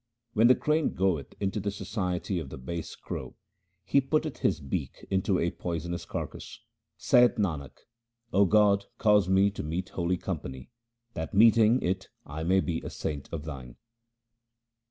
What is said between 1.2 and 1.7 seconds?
into the